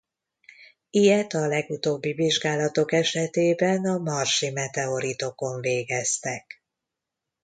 Ilyet 0.89 1.33
a 1.33 1.47
legutóbbi 1.47 2.13
vizsgálatok 2.13 2.91
esetében 2.91 3.85
a 3.85 3.97
marsi 3.97 4.49
meteoritokon 4.49 5.61
végeztek. 5.61 6.63